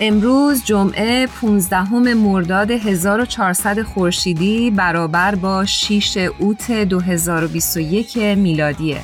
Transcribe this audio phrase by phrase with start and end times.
[0.00, 9.00] امروز جمعه 15 مرداد 1400 خورشیدی برابر با 6 اوت 2021 میلادیه.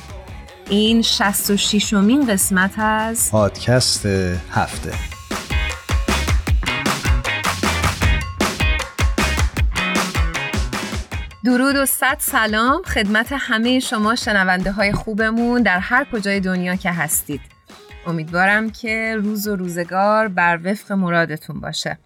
[0.69, 4.05] این 66 مین قسمت از پادکست
[4.51, 4.91] هفته.
[11.45, 16.91] درود و صد سلام خدمت همه شما شنونده های خوبمون در هر کجای دنیا که
[16.91, 17.54] هستید.
[18.07, 21.97] امیدوارم که روز و روزگار بر وفق مرادتون باشه.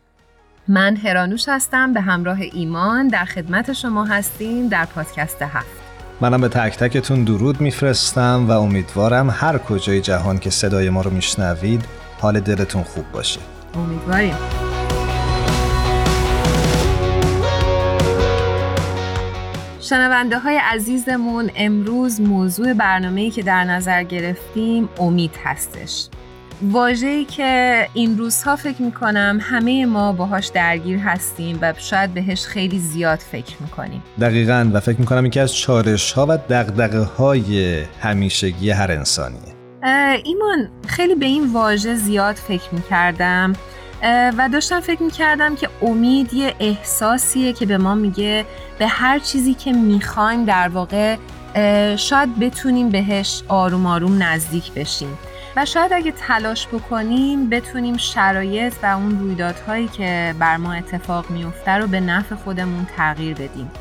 [0.68, 5.80] من هرانوش هستم به همراه ایمان در خدمت شما هستیم در پادکست هفت.
[6.22, 11.12] منم به تک تکتون درود میفرستم و امیدوارم هر کجای جهان که صدای ما رو
[11.12, 11.86] میشنوید
[12.22, 13.40] حال دلتون خوب باشه.
[13.76, 14.36] امیدواریم.
[19.90, 26.08] شنونده های عزیزمون امروز موضوع برنامه‌ای که در نظر گرفتیم امید هستش.
[26.62, 32.80] واجهی که این روزها فکر می‌کنم همه ما باهاش درگیر هستیم و شاید بهش خیلی
[32.80, 34.04] زیاد فکر می‌کنیم.
[34.22, 39.54] دقیقا و فکر می‌کنم یکی از چارش ها و دقدقه های همیشگی هر انسانیه.
[40.24, 43.54] ایمان خیلی به این واژه زیاد فکر می‌کردم.
[44.04, 48.46] و داشتم فکر می‌کردم که امید یه احساسیه که به ما میگه
[48.80, 51.18] به هر چیزی که می‌خوایم در واقع
[51.96, 55.18] شاید بتونیم بهش آروم آروم نزدیک بشیم.
[55.56, 61.72] و شاید اگه تلاش بکنیم بتونیم شرایط و اون رویدادهایی که بر ما اتفاق میفته
[61.72, 63.72] رو به نفع خودمون تغییر بدیم.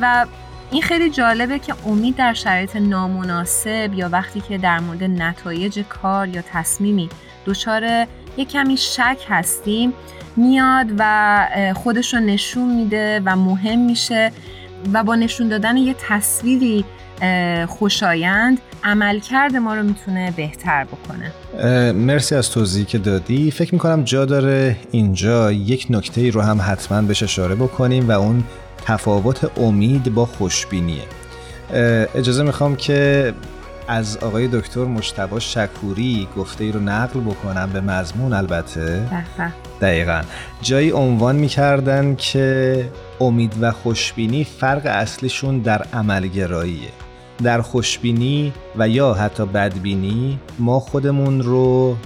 [0.00, 0.26] و
[0.70, 6.28] این خیلی جالبه که امید در شرایط نامناسب یا وقتی که در مورد نتایج کار
[6.28, 7.08] یا تصمیمی
[7.46, 8.06] دچار
[8.36, 9.92] یه کمی شک هستیم
[10.36, 14.32] میاد و خودش رو نشون میده و مهم میشه
[14.92, 16.84] و با نشون دادن یه تصویری
[17.68, 21.32] خوشایند عملکرد ما رو می‌تونه بهتر بکنه.
[21.92, 23.50] مرسی از توضیحی که دادی.
[23.50, 28.44] فکر می‌کنم جا داره اینجا یک نکته رو هم حتما بهش اشاره بکنیم و اون
[28.84, 31.02] تفاوت امید با خوشبینیه.
[32.14, 33.32] اجازه می‌خوام که
[33.88, 39.02] از آقای دکتر مشتبا شکوری گفته ای رو نقل بکنم به مضمون البته.
[39.80, 40.22] دقیقا.
[40.62, 42.88] جایی عنوان می‌کردن که
[43.20, 46.88] امید و خوشبینی فرق اصلیشون در عملگراییه.
[47.42, 51.96] در خوشبینی و یا حتی بدبینی ما خودمون رو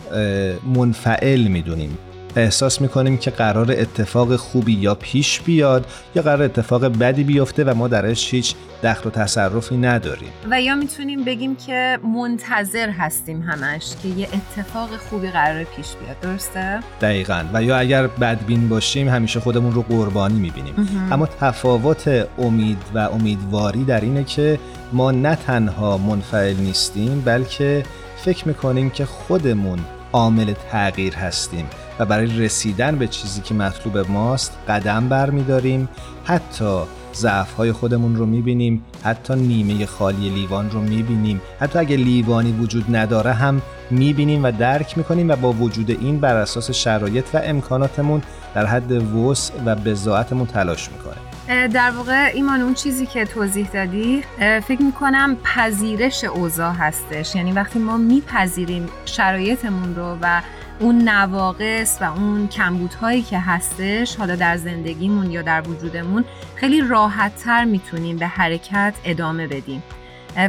[0.74, 1.98] منفعل می‌دونیم.
[2.36, 7.74] احساس می‌کنیم که قرار اتفاق خوبی یا پیش بیاد یا قرار اتفاق بدی بیفته و
[7.74, 10.28] ما درش هیچ دخل و تصرفی نداریم.
[10.50, 16.20] و یا می‌تونیم بگیم که منتظر هستیم همش که یه اتفاق خوبی قرار پیش بیاد
[16.20, 17.44] درسته؟ دقیقا.
[17.52, 20.74] و یا اگر بدبین باشیم همیشه خودمون رو قربانی می‌بینیم.
[21.12, 24.58] اما تفاوت امید و امیدواری در اینه که
[24.92, 27.84] ما نه تنها منفعل نیستیم بلکه
[28.16, 29.78] فکر می‌کنیم که خودمون
[30.12, 31.66] عامل تغییر هستیم.
[31.98, 35.88] و برای رسیدن به چیزی که مطلوب ماست قدم برمیداریم.
[36.24, 36.78] حتی
[37.14, 41.40] ضعف های خودمون رو می‌بینیم حتی نیمه خالی لیوان رو می‌بینیم.
[41.60, 46.36] حتی اگه لیوانی وجود نداره هم می‌بینیم و درک می‌کنیم و با وجود این بر
[46.36, 48.22] اساس شرایط و امکاناتمون
[48.54, 51.26] در حد وسع و بزاعتمون تلاش می‌کنیم.
[51.66, 57.34] در واقع ایمان اون چیزی که توضیح دادی فکر می‌کنم پذیرش اوضاع هستش.
[57.34, 60.42] یعنی وقتی ما میپذیریم شرایطمون رو و
[60.80, 66.24] اون نواقص و اون کمبودهایی که هستش حالا در زندگیمون یا در وجودمون
[66.54, 69.82] خیلی راحت تر می‌تونیم به حرکت ادامه بدیم.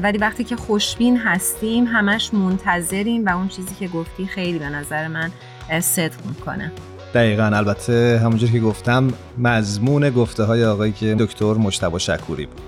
[0.04, 5.08] ولی وقتی که خوشبین هستیم همش منتظریم و اون چیزی که گفتی خیلی به نظر
[5.08, 5.32] من
[5.80, 6.72] صدق می‌کنه.
[7.14, 9.08] دقیقا البته همونجور که گفتم
[9.38, 12.62] مضمون گفته های آقایی که دکتر مشتبه شکوری بود.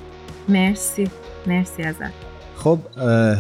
[0.49, 1.09] مرسی.
[1.47, 2.28] مرسی ازت.
[2.63, 2.79] خب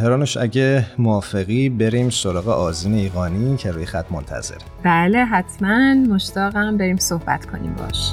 [0.01, 5.93] هرانوش اگه موافقی بریم سراغ آزین ایقانی که روی خط منتظر بله حتما.
[5.93, 8.11] مشتاقم بریم صحبت کنیم باش.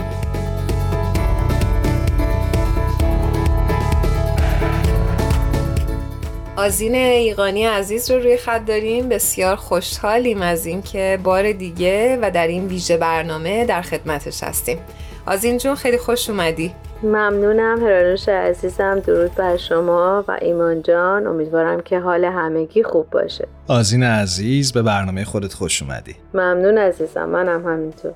[6.56, 9.08] آزین ایقانی عزیز رو روی خط داریم.
[9.08, 14.78] بسیار خوشحالیم از اینکه بار دیگه و در این ویژه برنامه در خدمتش هستیم.
[15.26, 16.72] آزین جون خیلی خوش اومدی.
[17.02, 19.00] ممنونم هرانوش عزیزم.
[19.00, 21.26] درود بر شما و ایمان جان.
[21.26, 23.48] امیدوارم که حال همگی خوب باشه.
[23.68, 26.16] آزین عزیز به برنامه خودت خوش اومدی.
[26.34, 27.24] ممنون عزیزم.
[27.24, 28.12] منم همینطور.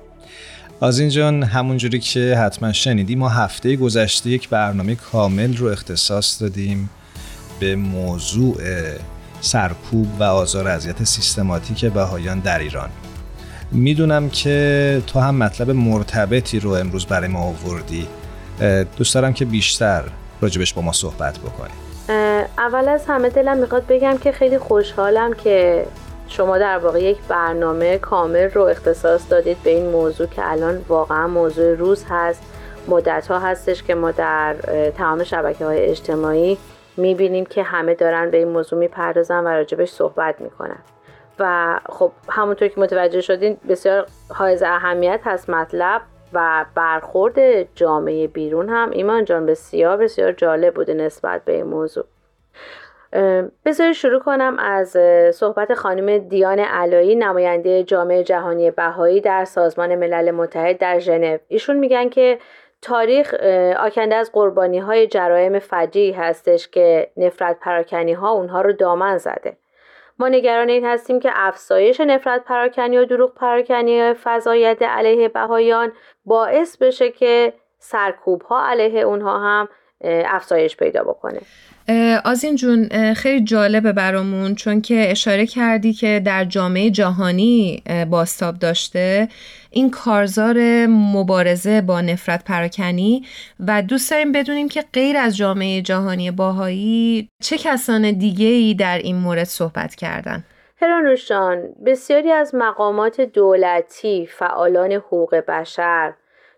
[0.79, 6.89] آزین جان همونجوری که حتما شنیدی ما هفته گذشته یک برنامه کامل رو اختصاص دادیم
[7.59, 8.55] به موضوع
[9.41, 12.89] سرکوب و آزار اذیت سیستماتیک بهایان در ایران.
[13.71, 18.07] می‌دونم که تو هم مطلب مرتبطی رو امروز برای ما آوردی.
[18.97, 20.03] دوست دارم که بیشتر
[20.41, 21.73] راجبش با ما صحبت بکنی.
[22.57, 25.85] اول از همه دلم می‌خواد بگم که خیلی خوشحالم که
[26.27, 31.27] شما در واقع یک برنامه کامل رو اختصاص دادید به این موضوع که الان واقعا
[31.27, 32.41] موضوع روز هست.
[32.87, 34.55] مدت ها هستش که ما در
[34.97, 36.57] تمام شبکه های اجتماعی
[36.97, 40.79] می‌بینیم که همه دارن به این موضوع می‌پردازن و راجبش صحبت می‌کنن.
[41.41, 46.01] و خب همونطور که متوجه شدین بسیار حائز اهمیت هست مطلب
[46.33, 48.89] و برخورد جامعه بیرون هم.
[48.89, 52.05] ایمان جان بسیار بسیار جالب بوده نسبت به این موضوع.
[53.65, 54.97] بذارید شروع کنم از
[55.35, 61.37] صحبت خانم دیان علایی نماینده جامعه جهانی بهایی در سازمان ملل متحد در ژنو.
[61.47, 62.39] ایشون میگن که
[62.81, 63.33] تاریخ
[63.79, 69.57] آکنده از قربانی های جرایم فجی هستش که نفرت پراکنی ها اونها رو دامن زده.
[70.21, 75.91] ما نگران این هستیم که افزایش نفرت پراکنی و دروغ پراکنی فضایت علیه بهایان
[76.25, 79.69] باعث بشه که سرکوب ها علیه اونها هم
[80.03, 81.39] افزایش پیدا بکنه.
[82.25, 89.27] آزین جون خیلی جالبه برامون چون که اشاره کردی که در جامعه جهانی باستاب داشته.
[89.71, 93.25] این کارزار مبارزه با نفرت پراکنی
[93.67, 98.97] و دوست داریم بدونیم که غیر از جامعه جهانی باهایی چه کسان دیگه ای در
[98.97, 100.43] این مورد صحبت کردن؟
[100.81, 106.13] هرانوشان بسیاری از مقامات دولتی، فعالان حقوق بشر،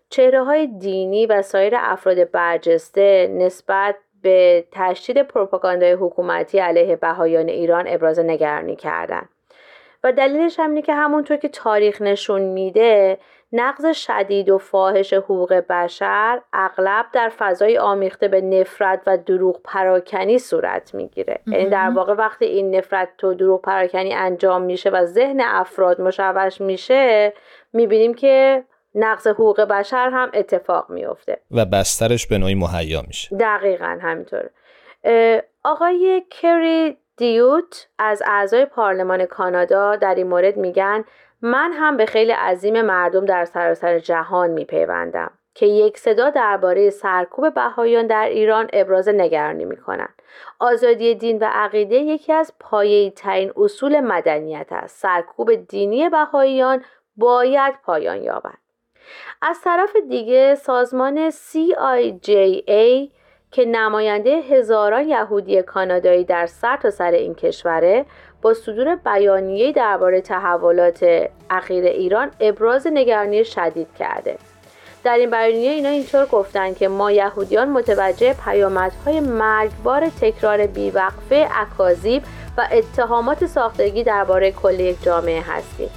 [0.08, 7.84] چهره های دینی و سایر افراد برجسته نسبت به تشدید پروپاگاندای حکومتی علیه بهایان ایران
[7.88, 9.28] ابراز نگرانی کردند.
[10.04, 13.18] و دلیلش هم اینه که همونطور که تاریخ نشون میده
[13.52, 20.38] نقض شدید و فاحش حقوق بشر اغلب در فضای آمیخته به نفرت و دروغ پراکنی
[20.38, 21.38] صورت می‌گیره.
[21.46, 26.60] یعنی در واقع وقتی این نفرت و دروغ پراکنی انجام میشه و ذهن افراد مشوش
[26.60, 27.32] میشه
[27.72, 28.64] می‌بینیم که
[28.94, 33.36] نقض حقوق بشر هم اتفاق میفته و بسترش به نوعی مهیا میشه.
[33.36, 34.50] دقیقا همینطور
[35.64, 41.04] آقای کری دیوت از اعضای پارلمان کانادا در این مورد میگن
[41.42, 47.54] من هم به خیلی عظیم مردم در سراسر جهان میپیوندم که یک صدا درباره سرکوب
[47.54, 50.08] بهاییان در ایران ابراز نگرانی می‌کنن.
[50.58, 54.98] آزادی دین و عقیده یکی از پایه‌ای ترین اصول مدنیت است.
[54.98, 56.84] سرکوب دینی بهاییان
[57.16, 58.58] باید پایان یابد.
[59.42, 63.10] از طرف دیگه سازمان CIJA
[63.54, 68.04] که نماینده هزاران یهودی کانادایی در سر سر این کشوره
[68.42, 74.38] با صدور بیانیه‌ای درباره تحولات اخیر ایران ابراز نگرانی شدید کرده.
[75.04, 82.22] در این بیانیه اینا اینطور گفتن که ما یهودیان متوجه پیامدهای مرگبار تکرار بیوقفه اکاذیب
[82.58, 85.90] و اتهامات ساختگی درباره کل یک جامعه هستیم.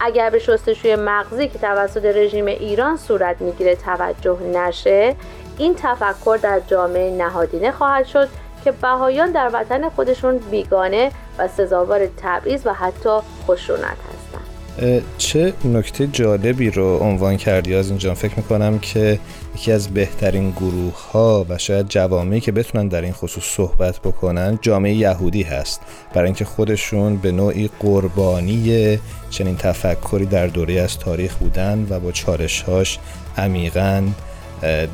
[0.00, 5.16] اگر به شستشوی مغزی که توسط رژیم ایران صورت می‌گیره توجه نشه
[5.58, 8.28] این تفکر در جامعه نهادینه خواهد شد
[8.64, 15.04] که بهایان در وطن خودشون بیگانه و سزاوار تبعیض و حتی خشونت هستند.
[15.18, 19.18] چه نکته جالبی رو عنوان کردی از اینجا فکر می‌کنم که
[19.54, 24.58] یکی از بهترین گروه ها و شاید جوامعی که بتونن در این خصوص صحبت بکنن
[24.62, 25.80] جامعه یهودی هست.
[26.14, 28.98] برای اینکه خودشون به نوعی قربانی
[29.30, 32.98] چنین تفکری در دوره از تاریخ بودن و با چارشهاش
[33.38, 34.02] عمیقا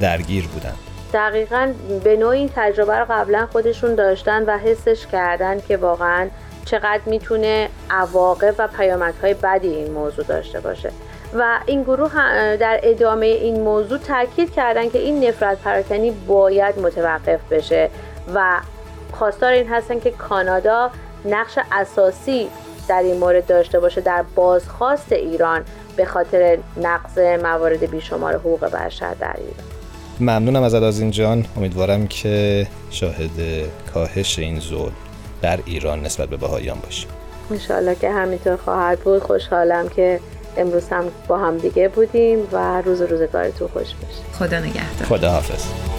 [0.00, 0.74] درگیر بودن.
[1.12, 1.72] دقیقا
[2.04, 6.28] به نوع این تجربه رو قبلا خودشون داشتن و حسش کردن که واقعا
[6.64, 10.90] چقدر می‌تونه عواقب و پیامدهای بدی این موضوع داشته باشه.
[11.34, 12.12] و این گروه
[12.56, 17.90] در ادامه این موضوع تاکید کردن که این نفرت پراکنی باید متوقف بشه
[18.34, 18.60] و
[19.12, 20.90] خواستار این هستن که کانادا
[21.24, 22.48] نقش اساسی
[22.88, 25.64] در این مورد داشته باشه در بازخواست ایران.
[25.97, 29.66] به خاطر نقض موارد بیشمار حقوق بشر در ایران
[30.20, 31.44] ممنونم از از جان.
[31.56, 33.30] امیدوارم که شاهد
[33.94, 34.92] کاهش این ظلم
[35.42, 37.09] در ایران نسبت به بهاییان باشیم
[37.50, 39.23] انشالله که همینطور خواهد بود.
[39.23, 40.20] خوشحالم که
[40.56, 45.06] امروز هم با هم دیگه بودیم و روز روزگارتون خوش باشه خدا نگهدار.
[45.09, 45.89] خدا حافظ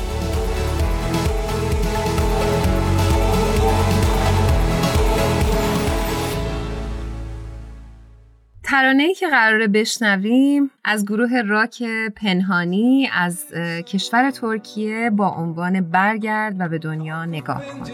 [8.72, 11.84] ترانه که قراره بشنویم از گروه راک
[12.16, 13.46] پنهانی از
[13.88, 17.92] کشور ترکیه با عنوان برگرد و به دنیا نگاه کن.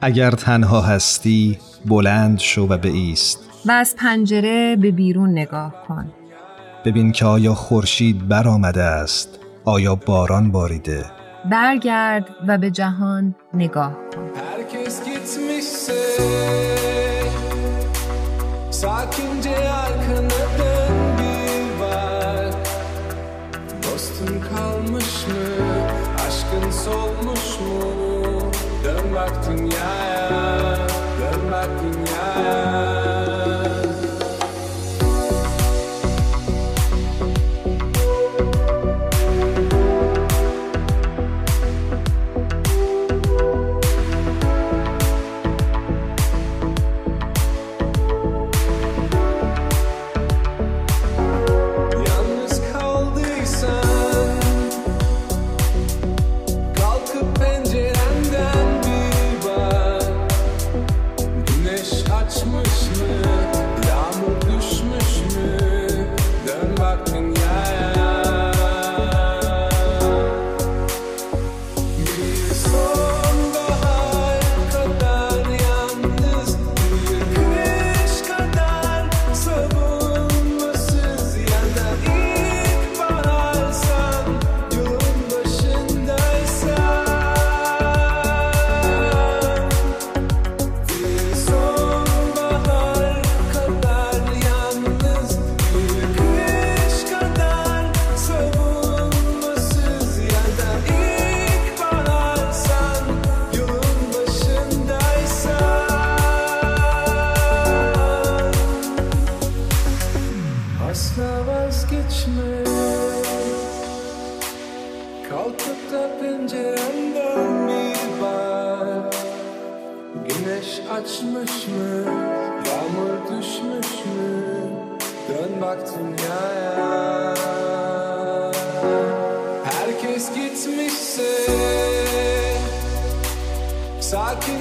[0.00, 6.12] اگر تنها هستی بلند شو و ایست و از پنجره به بیرون نگاه کن.
[6.84, 11.04] ببین که آیا خورشید برآمده است آیا باران باریده.
[11.50, 14.26] برگرد و به جهان نگاه کن.
[18.80, 22.54] Sakince arkana dön bir bak
[23.82, 25.66] Dostun kalmış mı?
[26.26, 28.50] Aşkın solmuş mu?
[28.84, 29.44] Dön bak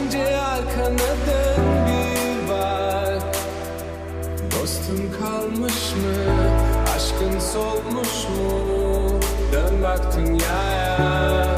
[0.06, 3.36] Önce arkana dön bir bak
[4.52, 6.16] Dostun kalmış mı?
[6.96, 9.20] Aşkın solmuş mu?
[9.52, 11.55] Dön bak dünyaya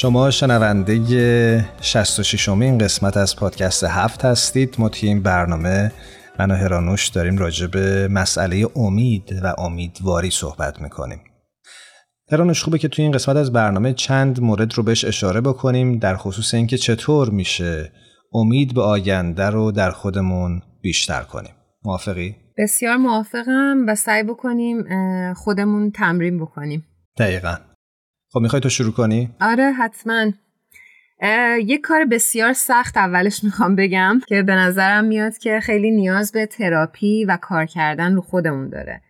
[0.00, 4.74] شما شنونده 66 این قسمت از پادکست هفت هستید.
[4.78, 5.92] ما توی این برنامه
[6.38, 11.20] من و هرانوش داریم راجع به مسئله امید و امیدواری صحبت می‌کنیم.
[12.32, 16.16] هرانوش خوبه که توی این قسمت از برنامه چند مورد رو بهش اشاره بکنیم در
[16.16, 17.92] خصوص اینکه چطور میشه
[18.34, 21.52] امید به آینده رو در خودمون بیشتر کنیم.
[21.84, 24.84] موافقی؟ بسیار موافقم و سعی بکنیم
[25.34, 26.84] خودمون تمرین بکنیم.
[27.18, 27.54] دقیقا.
[28.32, 30.32] خب می‌خوای تو شروع کنی؟ آره حتما.
[31.64, 36.46] یک کار بسیار سخت اولش می‌خوام بگم که به نظرم میاد که خیلی نیاز به
[36.46, 39.02] تراپی و کار کردن رو خودمون داره.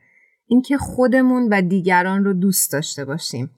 [0.46, 3.50] اینکه خودمون و دیگران رو دوست داشته باشیم.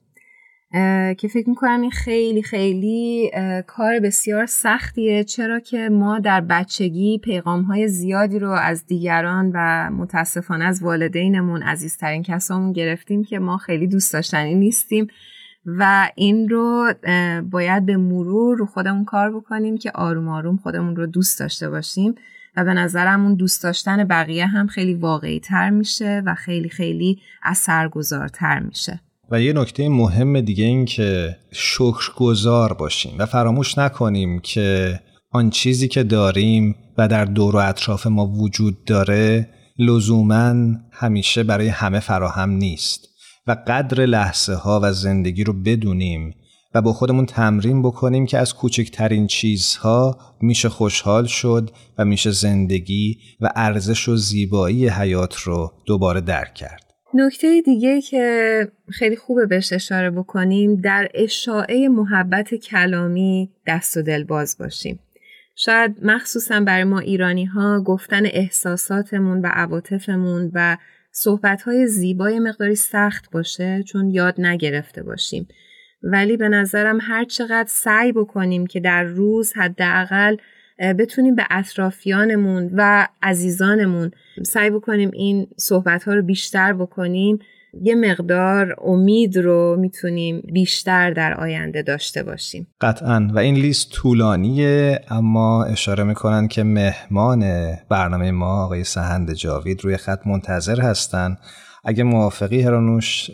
[1.17, 3.31] که فکر می‌کنم این خیلی خیلی
[3.67, 5.23] کار بسیار سختیه.
[5.23, 11.63] چرا که ما در بچگی پیغام های زیادی رو از دیگران و متاسفانه از والدینمون
[11.63, 15.07] عزیزترین کسامون گرفتیم که ما خیلی دوست داشتنی نیستیم.
[15.65, 16.93] و این رو
[17.51, 22.15] باید به مرور رو خودمون کار بکنیم که آروم آروم خودمون رو دوست داشته باشیم
[22.57, 27.19] و به نظرم اون دوست داشتن بقیه هم خیلی واقعی تر میشه و خیلی خیلی
[27.43, 28.99] اثرگذارتر میشه.
[29.31, 34.99] و یه نکته مهم دیگه این که شکرگزار باشیم و فراموش نکنیم که
[35.31, 40.55] آن چیزی که داریم و در دور و اطراف ما وجود داره لزوما
[40.91, 43.12] همیشه برای همه فراهم نیست.
[43.47, 46.35] و قدر لحظه ها و زندگی رو بدونیم
[46.75, 53.17] و با خودمون تمرین بکنیم که از کوچکترین چیزها میشه خوشحال شد و میشه زندگی
[53.41, 56.83] و ارزش و زیبایی حیات رو دوباره درک کرد.
[57.13, 64.23] نکته دیگه که خیلی خوبه بهش اشاره بکنیم در اشاعه محبت کلامی دست و دل
[64.23, 64.99] باز باشیم.
[65.55, 70.77] شاید مخصوصا برای ما ایرانی ها گفتن احساساتمون و عواطفمون و
[71.15, 75.47] صحبت زیبای مقداری سخت باشه چون یاد نگرفته باشیم.
[76.03, 80.37] ولی به نظرم هر چقدر سعی بکنیم که در روز حداقل
[80.79, 84.11] بتونیم به اطرافیانمون و عزیزانمون
[84.43, 87.39] سعی بکنیم این صحبت ها رو بیشتر بکنیم
[87.81, 92.67] یه مقدار امید رو می‌تونیم بیشتر در آینده داشته باشیم.
[92.81, 93.29] قطعا.
[93.33, 99.97] و این لیست طولانیه اما اشاره می‌کنن که مهمان برنامه ما آقای سهند جاوید روی
[99.97, 101.37] خط منتظر هستن.
[101.85, 103.31] اگه موافقی هرانوش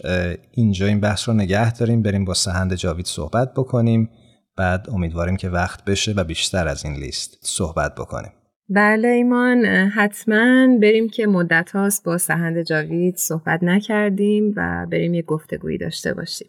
[0.52, 4.10] اینجا این بحث رو نگه داریم بریم با سهند جاوید صحبت بکنیم.
[4.58, 8.32] بعد امیدواریم که وقت بشه و بیشتر از این لیست صحبت بکنیم.
[8.72, 15.22] بله ایمان حتما بریم که مدت هاست با سهند جاوید صحبت نکردیم و بریم یه
[15.22, 16.48] گفتگویی داشته باشیم.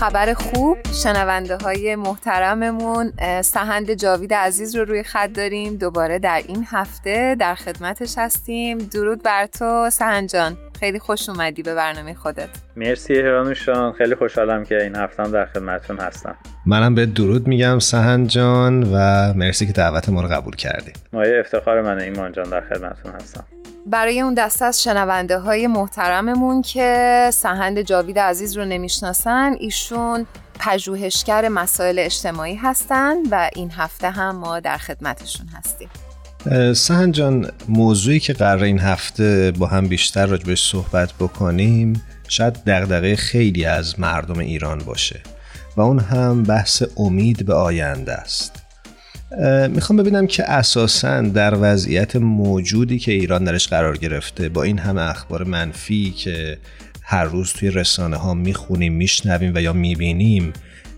[0.00, 5.76] خبر خوب شنونده های محترممون سهند جاوید عزیز رو روی خط داریم.
[5.76, 8.78] دوباره در این هفته در خدمتش هستیم.
[8.78, 10.69] درود بر تو سهند جان.
[10.80, 12.48] خیلی خوش اومدی به برنامه خودت.
[12.76, 16.34] مرسی هرانوشان خیلی خوشحالم که این هفته هم در خدمتتون هستم.
[16.66, 18.96] منم به درود میگم سهند جان و
[19.36, 20.92] مرسی که دعوت ما رو قبول کردی.
[21.12, 23.44] مایه افتخار منه ایمان جان در خدمتتون هستم.
[23.86, 30.26] برای اون دسته از شنونده های محترممون که سهند جاوید عزیز رو نمی‌شناسن ایشون
[30.60, 35.88] پژوهشگر مسائل اجتماعی هستن و این هفته هم ما در خدمتشون هستیم.
[36.74, 43.16] سهند جان موضوعی که قرار این هفته با هم بیشتر راجبش صحبت بکنیم شاید دغدغه
[43.16, 45.20] خیلی از مردم ایران باشه
[45.76, 48.62] و اون هم بحث امید به آینده است.
[49.68, 55.02] می‌خوام ببینم که اساسا در وضعیت موجودی که ایران درش قرار گرفته با این همه
[55.02, 56.58] اخبار منفی که
[57.02, 60.52] هر روز توی رسانه ها می‌خونیم میشنویم و یا می‌بینیم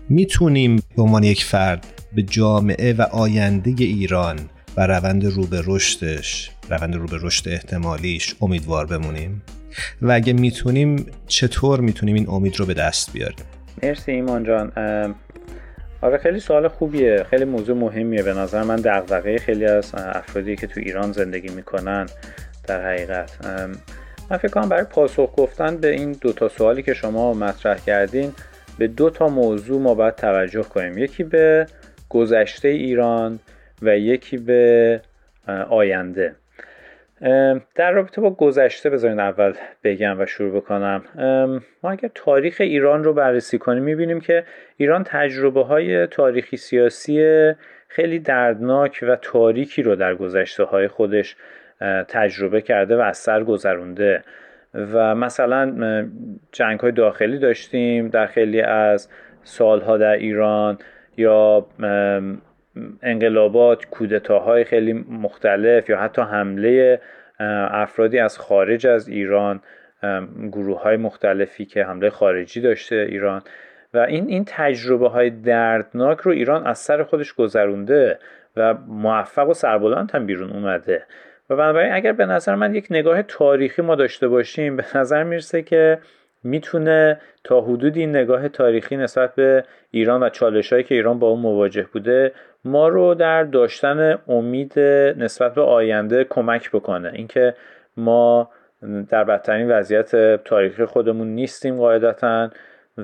[0.09, 4.39] می‌تونیم به عنوان یک فرد به جامعه و آینده ایران
[4.77, 9.41] و روند رو به رشدش روند رو به رشد احتمالیش امیدوار بمونیم؟
[10.01, 13.45] و اگه می‌تونیم چطور می‌تونیم این امید رو به دست بیاریم؟
[13.83, 14.71] مرسی ایمان جان.
[16.01, 17.25] آره خیلی سوال خوبیه.
[17.29, 18.75] خیلی موضوع مهمیه به نظر من.
[18.75, 22.05] دغدغه خیلی از افرادی که تو ایران زندگی می‌کنن
[22.67, 23.45] در حقیقت.
[24.31, 28.31] من فکر کنم برای پاسخ گفتن به این دو تا سوالی که شما مطرح کردین
[28.77, 30.97] به دو تا موضوع ما باید توجه کنیم.
[30.97, 31.67] یکی به
[32.09, 33.39] گذشته ایران
[33.83, 35.01] و یکی به
[35.69, 36.35] آینده.
[37.75, 41.01] در رابطه با گذشته بذارین اول بگم و شروع بکنم.
[41.83, 44.43] ما اگر تاریخ ایران رو بررسی کنیم می‌بینیم که
[44.77, 47.51] ایران تجربه های تاریخی سیاسی
[47.87, 51.35] خیلی دردناک و تاریکی رو در گذشته های خودش
[52.07, 54.23] تجربه کرده و از سر گذرونده.
[54.73, 56.05] و مثلا
[56.51, 59.09] جنگ های داخلی داشتیم در خیلی از
[59.43, 60.77] سالها در ایران
[61.17, 61.65] یا
[63.01, 67.01] انقلابات کودتاهای خیلی مختلف یا حتی حمله
[67.69, 69.61] افرادی از خارج از ایران
[70.51, 73.41] گروه های مختلفی که حمله خارجی داشته ایران.
[73.93, 78.19] و این این تجربه های دردناک رو ایران از سر خودش گذرونده
[78.57, 81.03] و موفق و سربلند هم بیرون اومده.
[81.49, 85.61] و بنابراین اگر به نظر من یک نگاه تاریخی ما داشته باشیم به نظر می‌رسه
[85.61, 85.99] که
[86.43, 91.39] می‌تونه تا حدودی نگاه تاریخی نسبت به ایران و چالش هایی که ایران با اون
[91.39, 92.31] مواجه بوده
[92.65, 94.79] ما رو در داشتن امید
[95.19, 97.11] نسبت به آینده کمک بکنه.
[97.13, 97.55] اینکه
[97.97, 98.49] ما
[99.09, 102.49] در بدترین وضعیت تاریخی خودمون نیستیم قاعدتا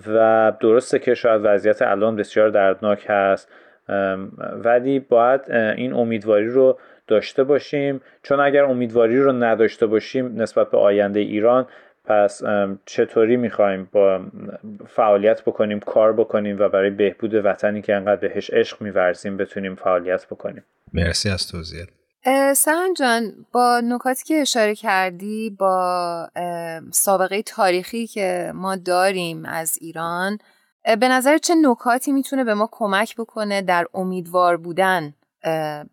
[0.08, 3.52] و درسته که شاید وضعیت الان بسیار دردناک هست
[4.64, 8.02] ولی باید این امیدواری رو داشته باشیم.
[8.24, 11.68] چون اگر امیدواری رو نداشته باشیم نسبت به آینده ایران
[12.10, 12.42] پس
[12.86, 14.22] چطوری می‌خوایم با
[14.88, 20.26] فعالیت بکنیم کار بکنیم و برای بهبود وطنی که انقدر بهش عشق میورزیم بتونیم فعالیت
[20.26, 21.86] بکنیم؟ مرسی از توضیح
[22.54, 26.28] سهن جان با نکاتی که اشاره کردی با
[26.92, 30.38] سابقه تاریخی که ما داریم از ایران
[31.00, 35.14] به نظر چه نکاتی می‌تونه به ما کمک بکنه در امیدوار بودن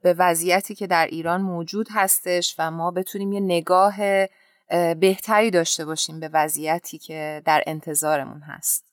[0.03, 3.97] به وضعیتی که در ایران موجود هستش و ما بتونیم یه نگاه
[5.01, 8.87] بهتری داشته باشیم به وضعیتی که در انتظارمون هست.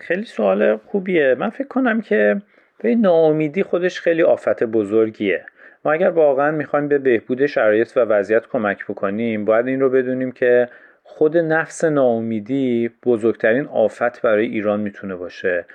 [0.00, 1.34] خیلی سوال خوبیه.
[1.38, 2.42] من فکر کنم که
[2.78, 5.46] به ناامیدی خودش خیلی آفت بزرگیه.
[5.84, 10.32] ما اگر واقعا می‌خوایم به بهبود شرایط و وضعیت کمک بکنیم باید این رو بدونیم
[10.32, 10.68] که
[11.02, 15.66] خود نفس ناامیدی بزرگترین آفت برای ایران می‌تونه باشه.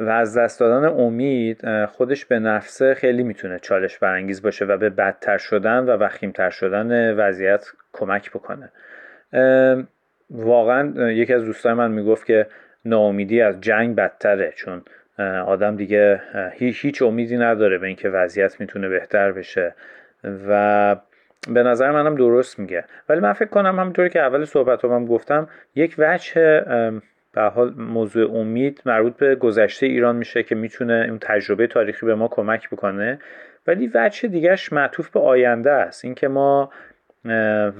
[0.00, 4.90] و از دست دادن امید خودش به نفسه خیلی می‌تونه چالش برانگیز باشه و به
[4.90, 8.72] بدتر شدن و وخیمتر شدن وضعیت کمک بکنه.
[10.30, 12.46] واقعا یکی از دوستای من می‌گفت که
[12.84, 14.82] ناامیدی از جنگ بدتره چون
[15.46, 19.74] آدم دیگه هیچ امیدی نداره به اینکه وضعیت می‌تونه بهتر بشه
[20.48, 20.96] و
[21.48, 22.84] به نظر منم درست میگه.
[23.08, 26.64] ولی من فکر کنم همونطوری که اول صحبت هم گفتم یک وجه
[27.32, 32.14] به حال موضوع امید مربوط به گذشته ایران میشه که می‌تونه اون تجربه تاریخی به
[32.14, 33.18] ما کمک بکنه.
[33.66, 36.04] ولی وجه دیگهش معطوف به آینده است.
[36.04, 36.70] اینکه ما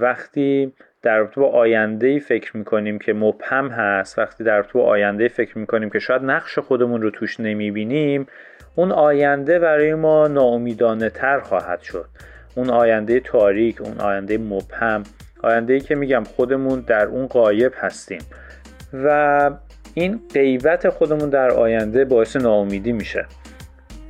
[0.00, 5.28] وقتی در رابطه با آینده فکر می‌کنیم که مبهم هست وقتی در رابطه با آینده
[5.28, 8.26] فکر می‌کنیم که شاید نقش خودمون رو توش نمی‌بینیم
[8.74, 12.06] اون آینده برای ما ناامیدانه تر خواهد شد.
[12.54, 15.02] اون آینده تاریک اون آینده مبهم
[15.42, 18.20] آینده ای که میگم خودمون در اون قایب هستیم.
[18.92, 19.50] و
[19.94, 23.26] این غیبت خودمون در آینده باعث ناامیدی میشه.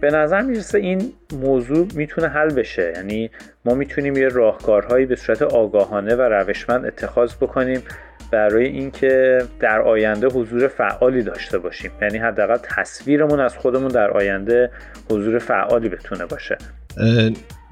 [0.00, 2.92] به نظر می‌رسه این موضوع می‌تونه حل بشه.
[2.96, 3.30] یعنی
[3.64, 7.82] ما می‌تونیم یه راهکارهایی به صورت آگاهانه و روشمند اتخاذ بکنیم
[8.30, 11.90] برای اینکه در آینده حضور فعالی داشته باشیم.
[12.02, 14.70] یعنی حداقل تصویرمون از خودمون در آینده
[15.10, 16.58] حضور فعالی بتونه باشه.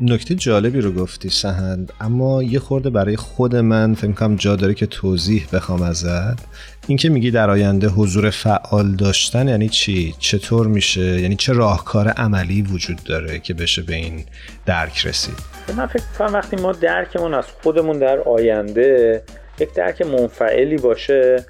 [0.02, 4.74] نکته جالبی رو گفتی سهند اما یه خورده برای خود من فکر کنم جا داره
[4.74, 6.38] که توضیح بخوام ازت.
[6.86, 12.62] اینکه میگی در آینده حضور فعال داشتن یعنی چی؟ چطور میشه؟ یعنی چه راهکار عملی
[12.62, 14.24] وجود داره که بشه به این
[14.66, 15.34] درک رسید؟
[15.76, 19.22] من فکر کنم وقتی ما درکمون از خودمون در آینده
[19.58, 21.44] یک درک منفعلی باشه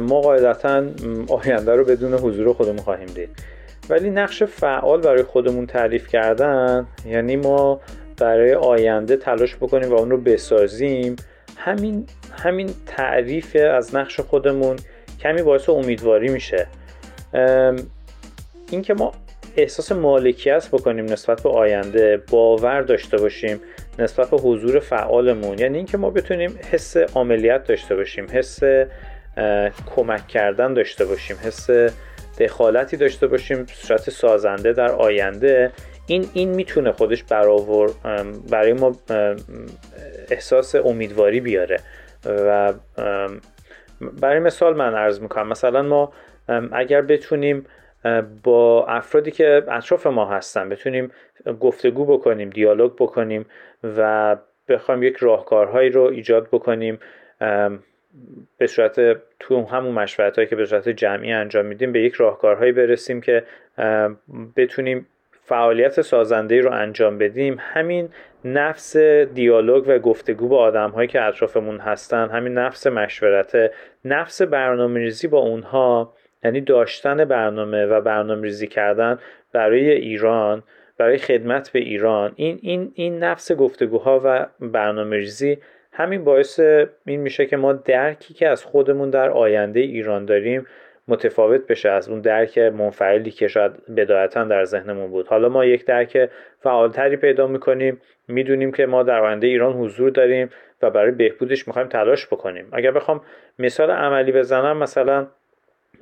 [0.00, 0.84] ما قاعدتا
[1.28, 3.28] آینده رو بدون حضور خودمون خواهیم دید.
[3.90, 7.80] ولی نقش فعال برای خودمون تعریف کردن یعنی ما
[8.18, 11.16] برای آینده تلاش بکنیم و اون رو بسازیم
[11.56, 12.06] همین
[12.38, 14.76] همین تعریف از نقش خودمون
[15.20, 16.66] کمی باعث امیدواری میشه.
[18.70, 19.12] اینکه ما
[19.56, 23.60] احساس مالکیت بکنیم نسبت به آینده باور داشته باشیم
[23.98, 25.58] نسبت به حضور فعالمون.
[25.58, 28.60] یعنی اینکه ما بتونیم حس عملیات داشته باشیم حس
[29.96, 31.70] کمک کردن داشته باشیم حس
[32.40, 35.70] دخالتی داشته باشیم صورت سازنده در آینده.
[36.06, 37.90] این این می‌تونه خودش برآور
[38.50, 38.96] برای ما
[40.30, 41.80] احساس امیدواری بیاره.
[42.24, 42.72] و
[44.20, 46.12] برای مثال من عرض می‌کنم مثلا ما
[46.72, 47.66] اگر بتونیم
[48.42, 51.10] با افرادی که اطراف ما هستن بتونیم
[51.60, 53.46] گفتگو بکنیم دیالوگ بکنیم
[53.96, 54.36] و
[54.68, 56.98] بخوایم یک راهکارهایی رو ایجاد بکنیم
[58.58, 62.72] به صورت تو همون مشورت هایی که به صورت جمعی انجام میدیم به یک راهکارهایی
[62.72, 63.44] برسیم که
[64.56, 65.06] بتونیم
[65.50, 67.56] فعالیت سازنده رو انجام بدیم.
[67.60, 68.08] همین
[68.44, 68.96] نفس
[69.34, 73.70] دیالوگ و گفتگو با آدم هایی که اطرافمون هستن همین نفس مشورت
[74.04, 79.18] نفس برنامه ریزی با اونها یعنی داشتن برنامه و برنامه ریزی کردن
[79.52, 80.62] برای ایران
[80.98, 85.58] برای خدمت به ایران این این این نفس گفتگوها و برنامه ریزی
[85.92, 86.60] همین باعث
[87.06, 90.66] این میشه که ما درکی که از خودمون در آینده ایران داریم
[91.08, 95.28] متفاوت بشه از اون درک منفعلی که شاید بدایتا در ذهنمون بود.
[95.28, 100.50] حالا ما یک درک فعالتری پیدا می‌کنیم می‌دونیم که ما در آینده ایران حضور داریم
[100.82, 102.68] و برای بهبودش می‌خوایم تلاش بکنیم.
[102.72, 103.20] اگر بخوام
[103.58, 105.26] مثال عملی بزنم مثلا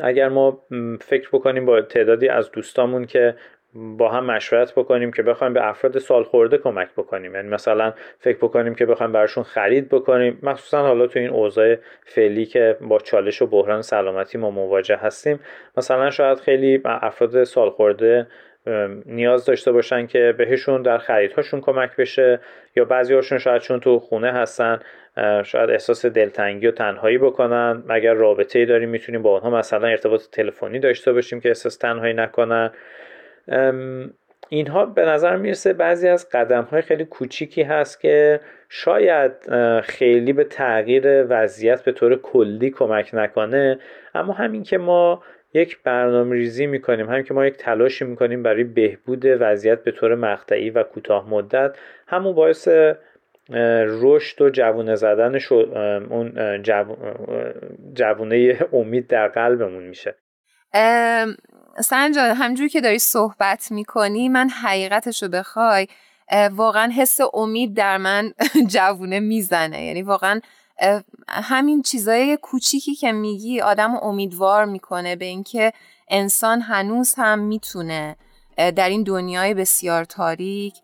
[0.00, 0.62] اگر ما
[1.00, 3.34] فکر بکنیم با تعدادی از دوستامون که
[3.98, 7.34] با هم مشورت بکنیم که بخوایم به افراد سال خورده کمک بکنیم.
[7.34, 10.38] یعنی مثلا فکر بکنیم که بخوایم براشون خرید بکنیم.
[10.42, 15.40] مخصوصا حالا تو این اوضاع فعلی که با چالش و بحران سلامتی ما مواجه هستیم
[15.76, 18.26] مثلا شاید خیلی افراد سال خورده
[19.06, 22.40] نیاز داشته باشن که بهشون در خریدهاشون کمک بشه
[22.76, 24.80] یا بعضی هاشون شاید چون تو خونه هستن
[25.44, 27.82] شاید احساس دلتنگی و تنهایی بکنن.
[27.88, 32.14] اگر رابطه ای داریم می‌تونیم با آنها مثلا ارتباط تلفنی داشته باشیم که احساس تنهایی
[32.14, 32.70] نکنن.
[34.48, 39.32] اینها به نظر می‌رسه بعضی از قدم های خیلی کوچیکی هست که شاید
[39.80, 43.78] خیلی به تغییر وضعیت به طور کلی کمک نکنه.
[44.14, 45.22] اما همین که ما
[45.54, 50.14] یک برنامه ریزی می‌کنیم همین که ما یک تلاشی می‌کنیم برای بهبود وضعیت به طور
[50.14, 52.68] مقطعی و کوتاه مدت همون باعث
[54.02, 55.38] رشد و جوونه زدن
[56.10, 56.62] اون
[57.94, 60.14] جوونه امید در قلبمون میشه.
[61.84, 65.86] سنجان همجوری که داری صحبت می‌کنی من حقیقتش بخوای
[66.52, 68.32] واقعا حس امید در من
[68.74, 69.84] جوونه می‌زنه.
[69.84, 70.40] یعنی واقعا
[71.28, 75.72] همین چیزای کوچیکی که میگی آدم امیدوار می‌کنه به اینکه
[76.08, 78.16] انسان هنوز هم می‌تونه
[78.56, 80.74] در این دنیای بسیار تاریک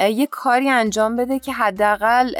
[0.00, 2.36] یه کاری انجام بده که حداقل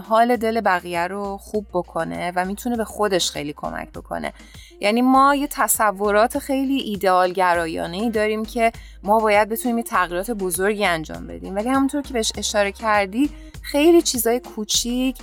[0.00, 4.32] حال دل بقیه رو خوب بکنه و می‌تونه به خودش خیلی کمک بکنه.
[4.80, 10.30] یعنی ما یه تصورات خیلی ایدئال گرایانه ای داریم که ما باید بتونیم یه تغییرات
[10.30, 11.56] بزرگی انجام بدیم.
[11.56, 13.30] ولی همونطور که بهش اشاره کردی
[13.62, 15.18] خیلی چیزای کوچیک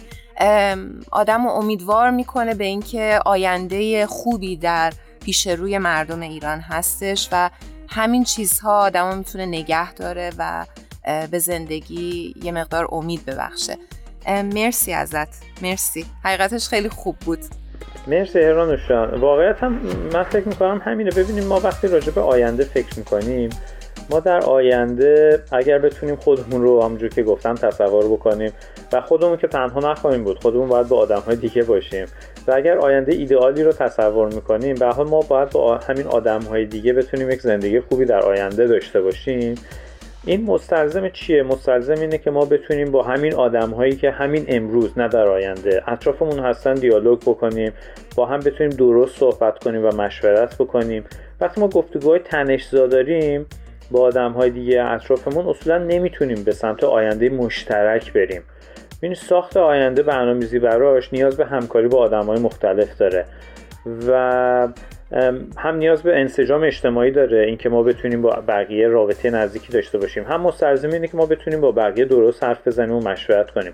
[1.12, 7.50] آدم رو امیدوار می‌کنه به اینکه آینده خوبی در پیش روی مردم ایران هستش و
[7.90, 10.66] همین چیزها آدم می‌تونه نگه داره و
[11.32, 13.78] به زندگی یه مقدار امید ببخشه.
[14.54, 15.44] مرسی ازت.
[15.62, 16.06] مرسی.
[16.24, 17.40] حقیقتش خیلی خوب بود.
[18.08, 19.74] مرسی هرانوشان واقعیت هم
[20.14, 21.12] من فکر می‌کنم همینه.
[21.12, 23.50] ببینیم ما وقتی راجع به آینده فکر می‌کنیم
[24.10, 28.54] ما در آینده اگر بتونیم خودمون رو همونجور که گفتم تصور بکنیم
[28.94, 32.06] و خودمون که تنها نخواهیم بود خودمون باید با آدم های دیگه باشیم.
[32.48, 36.66] و اگر آینده ایدئالی رو تصور می‌کنیم به حال ما باید با همین آدم های
[36.66, 39.56] دیگه بتونیم یک زندگی خوبی در آینده داشته باشیم.
[40.30, 44.98] این مستلزم چیه؟ مستلزم اینه که ما بتونیم با همین آدم هایی که همین امروز
[44.98, 47.72] نه در آینده اطرافمون هستن دیالوگ بکنیم
[48.16, 51.04] با هم بتونیم درست صحبت کنیم و مشورت بکنیم.
[51.42, 53.46] وقتی ما گفتگوهای تنشزا داریم
[53.92, 58.42] با آدم های دیگه اطرافمون اصولا نمی‌تونیم به سمت آینده مشترک بریم.
[59.02, 63.26] این ساخت آینده برنامه‌ریزی براش نیاز به همکاری با آدم های مختلف داره
[64.08, 64.68] و
[65.58, 70.24] هم نیاز به انسجام اجتماعی داره اینکه ما بتونیم با بقیه رابطه نزدیکی داشته باشیم.
[70.24, 73.74] هم مستلزم اینه که ما بتونیم با بقیه درست حرف بزنیم و مشورت کنیم.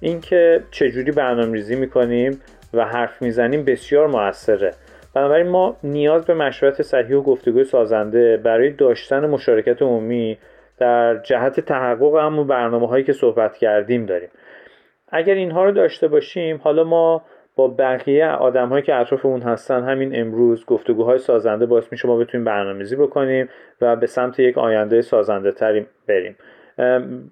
[0.00, 2.40] اینکه چجوری برنامه‌ریزی می‌کنیم
[2.74, 4.70] و حرف می‌زنیم بسیار موثره.
[5.14, 10.38] بنابراین ما نیاز به مشورت صحیح و گفتگوی سازنده برای داشتن مشارکت عمومی
[10.78, 14.28] در جهت تحقق همون برنامه هایی که صحبت کردیم داریم.
[15.08, 17.22] اگر اینها رو داشته باشیم حالا ما
[17.56, 22.16] با بقیه آدم هایی که اطراف اون هستن همین امروز گفتگوهای سازنده باعث میشه ما
[22.16, 23.48] بتونیم برنامه‌ریزی بکنیم
[23.80, 26.36] و به سمت یک آینده سازنده تری بریم.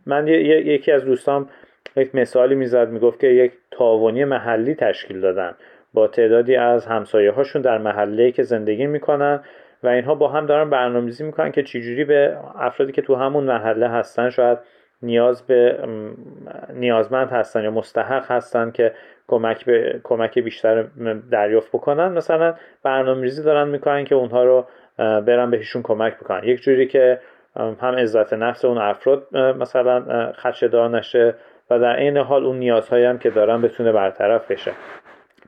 [0.07, 1.49] من یکی از دوستام
[1.97, 5.55] یک مثالی می‌زد می‌گفت که یک تاوانی محلی تشکیل دادن
[5.95, 9.41] با تعدادی از همسایه هاشون در محله که زندگی می‌کنن
[9.83, 13.89] و اینها با هم دارن برنامه‌ریزی می‌کنن که چجوری به افرادی که تو همون محله
[13.89, 14.59] هستن شاید
[15.03, 15.79] نیاز به
[16.75, 18.93] نیازمند هستن یا مستحق هستن که
[19.29, 20.85] کمک به کمک بیشتر
[21.31, 22.13] دریافت بکنن.
[22.13, 24.67] مثلا برنامه‌ریزی دارن می‌کنن که اونها رو
[24.99, 26.45] برن بهشون کمک بکنن.
[26.45, 27.21] یک جوری که
[27.57, 31.35] هم عزت نفس اون افراد مثلا خدشه‌دار نشه
[31.71, 34.73] و در این حال اون نیازهایی هم که دارن بتونه برطرف بشه.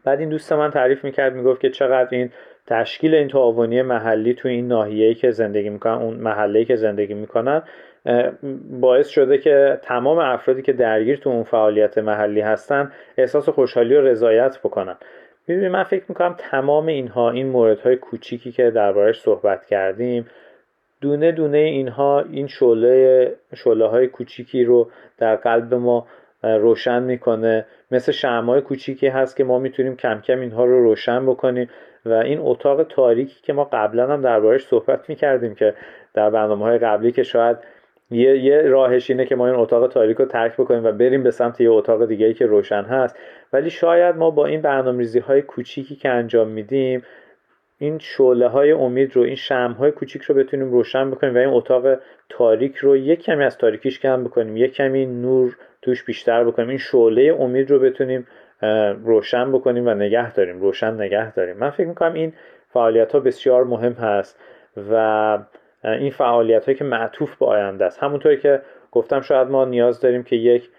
[0.04, 2.32] بعد این دوست من تعریف می‌کرد می‌گفت که چقدر این
[2.66, 7.62] تشکیل این تعاونی محلی تو این ناحیه‌ای که زندگی می‌کنن اون محله‌ای که زندگی می‌کنن
[8.80, 14.00] باعث شده که تمام افرادی که درگیر تو اون فعالیت محلی هستن احساس خوشحالی و
[14.00, 14.96] رضایت بکنن.
[15.46, 20.26] می‌دونی من فکر می‌کنم تمام اینها این موردهای کوچیکی که دربارش صحبت کردیم
[21.00, 26.06] دونه دونه اینها این شعله شعله های کوچیکی رو در قلب ما
[26.42, 27.66] روشن می‌کنه.
[27.90, 31.68] مثل شمعای کوچیکی هست که ما می‌تونیم کم کم اینها رو روشن بکنیم.
[32.06, 35.74] و این اتاق تاریکی که ما قبلا هم دربارش صحبت می‌کردیم که
[36.14, 37.56] در برنامه های قبلی که شاید
[38.10, 41.30] یه, یه راهش اینه که ما این اتاق تاریک رو ترک بکنیم و بریم به
[41.30, 43.16] سمت یه اتاق دیگه که روشن هست.
[43.52, 47.02] ولی شاید ما با این برنامه‌ریزی های کوچیکی که انجام میدیم
[47.78, 51.48] این شعله های امید رو این شم های کوچیک رو بتونیم روشن بکنیم و این
[51.48, 56.68] اتاق تاریک رو یک کمی از تاریکیش کم بکنیم یک کمی نور توش بیشتر بکنیم.
[56.68, 58.26] این شعله امید رو بتونیم
[59.04, 61.56] روشن بکنیم و نگه داریم روشن نگه داریم.
[61.56, 62.32] من فکر می‌کنم این
[62.68, 64.40] فعالیت ها بسیار مهم هست
[64.90, 65.38] و
[65.84, 68.02] این فعالیت هایی که معطوف به آینده است.
[68.02, 70.70] همونطوری که گفتم شاید ما نیاز داریم که یک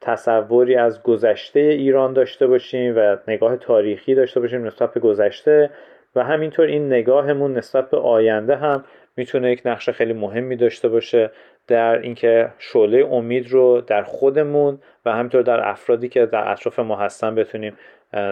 [0.00, 5.70] تصوری از گذشته ایران داشته باشیم و نگاه تاریخی داشته باشیم نسبت به گذشته
[6.16, 8.84] و همینطور این نگاهمون نسبت به آینده هم
[9.16, 11.30] می‌تونه یک نقش خیلی مهمی داشته باشه
[11.66, 16.96] در اینکه شعله امید رو در خودمون و همینطور در افرادی که در اطراف ما
[16.96, 17.76] هستن بتونیم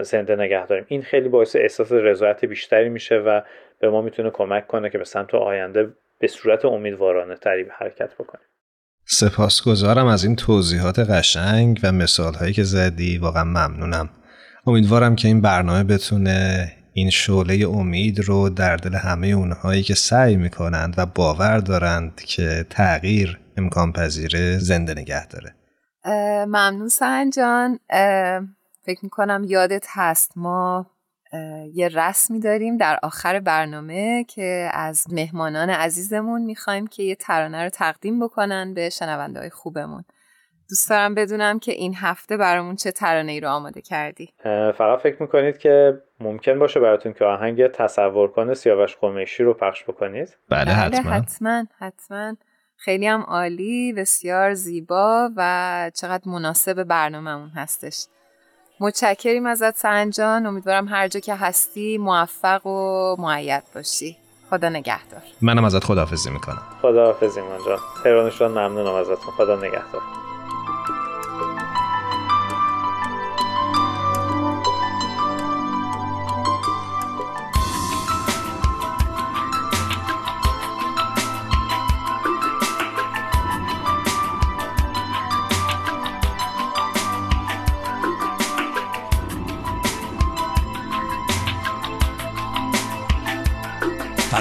[0.02, 0.84] زنده نگه داریم.
[0.88, 3.40] این خیلی باعث احساس رضایت بیشتری میشه و
[3.80, 8.44] به ما می‌تونه کمک کنه که به سمت آینده به صورت امیدوارانه تری حرکت بکنیم.
[9.04, 13.18] سپاسگزارم از این توضیحات قشنگ و مثال هایی که زدی.
[13.18, 14.10] واقعا ممنونم.
[14.66, 20.36] امیدوارم که این برنامه بتونه این شعله امید رو در دل همه اونهایی که سعی
[20.36, 25.54] می‌کنند و باور دارند که تغییر امکان پذیره زنده نگه داره.
[26.46, 27.78] ممنون سنجان
[28.82, 30.86] فکر می‌کنم یادت هست ما
[31.74, 37.70] یه رسمی داریم در آخر برنامه که از مهمانان عزیزمون می‌خوایم که یه ترانه رو
[37.70, 40.04] تقدیم بکنن به شنونده های خوبمون.
[40.72, 44.32] دوست دارم بدونم که این هفته برامون چه ترانه ای رو آماده کردی.
[44.78, 49.84] فقط فکر می‌کنید که ممکن باشه براتون که آهنگ تصور کنه سیاوش قمیشی رو پخش
[49.84, 51.12] بکنید؟ بله, بله، حتما.
[51.12, 52.36] حتما حتما.
[52.76, 58.06] خیلی هم عالی بسیار زیبا و چقدر مناسب برنامهمون هستش.
[58.80, 64.16] متشکریم ازت سنجان امیدوارم هر جا که هستی موفق و معید باشی.
[64.50, 65.22] خدا نگهدار.
[65.42, 66.62] منم ازت خداحافظی می‌کنم.
[66.82, 69.32] خداحافظی من جان تهرانشان ممنونم ازتون.
[69.36, 70.02] خدا نگهدار.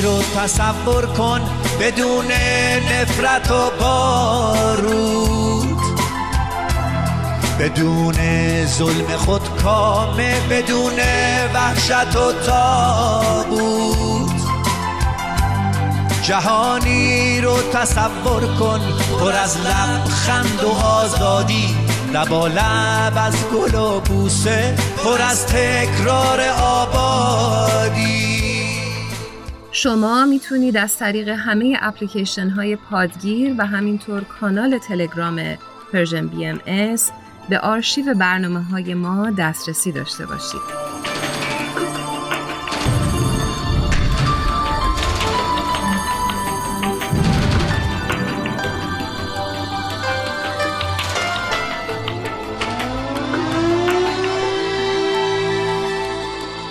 [0.00, 1.40] رو تصور کن
[1.80, 2.26] بدون
[2.92, 5.80] نفرت و بارود.
[7.60, 8.14] بدون
[8.66, 11.00] ظلم خود کامه بدون
[11.54, 14.30] وحشت و تابود
[16.22, 18.80] جهانی رو تصور کن
[19.20, 21.76] پر از لبخند و آزادی.
[22.12, 28.29] لبا لب از گل و بوسه پر از تکرار آبادی.
[29.82, 35.40] شما می‌تونید از طریق همه اپلیکیشن های پادگیر و همینطور کانال تلگرام
[35.92, 37.10] Persian BMS
[37.48, 40.60] به آرشیو برنامه های ما دسترسی داشته باشید.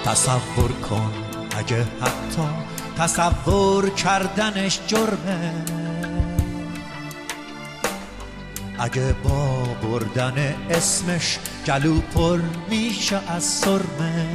[0.06, 1.12] تصور کن
[1.58, 5.66] اگه حتی تصور کردنش جرمه.
[8.80, 14.28] اگه با بردن اسمش گلو پر میشه از سرمه.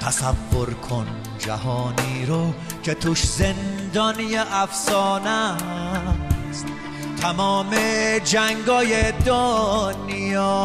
[0.00, 1.06] تصور کن
[1.38, 5.56] جهانی رو که توش زندانی افسانه
[6.50, 6.66] است.
[7.20, 7.74] تمام
[8.24, 10.64] جنگای دنیا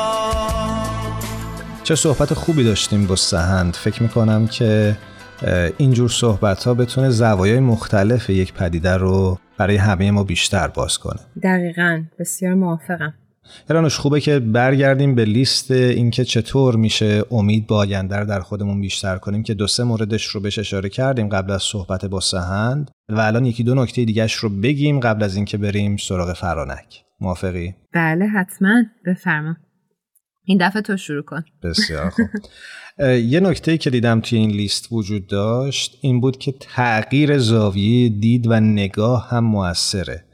[1.91, 3.73] چه صحبت خوبی داشتیم با سهند.
[3.73, 4.97] فکر می‌کنم که
[5.77, 11.19] اینجور صحبت ها بتونه زوایای مختلف یک پدیده رو برای همه ما بیشتر باز کنه.
[11.43, 12.03] دقیقا.
[12.19, 13.13] بسیار موافقم.
[13.69, 19.17] ایرانوش خوبه که برگردیم به لیست اینکه چطور میشه امید با آینده در خودمون بیشتر
[19.17, 23.19] کنیم که دو سه موردش رو بهش اشاره کردیم قبل از صحبت با سهند و
[23.19, 27.03] الان یکی دو نکته دیگهش رو بگیم قبل از اینکه بریم سراغ فرانک.
[27.21, 28.83] موافقی؟ بله حتما.
[29.05, 29.55] بفرما.
[30.45, 31.43] این دفعه تو شروع کن.
[31.63, 32.27] بسیار خوب.
[33.07, 38.47] یه نکته که دیدم توی این لیست وجود داشت این بود که تغییر زاویه دید
[38.47, 40.25] و نگاه هم موثره.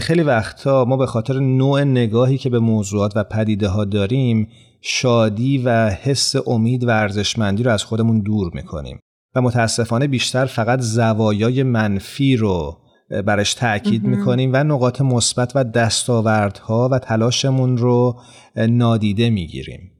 [0.00, 4.48] خیلی وقتا ما به خاطر نوع نگاهی که به موضوعات و پدیده ها داریم
[4.80, 9.00] شادی و حس امید و ارزشمندی رو از خودمون دور می‌کنیم
[9.34, 12.78] و متاسفانه بیشتر فقط زوایای منفی رو
[13.26, 18.20] برش تاکید می‌کنیم و نقاط مثبت و دستاوردها و تلاشمون رو
[18.56, 19.90] نادیده می‌گیریم.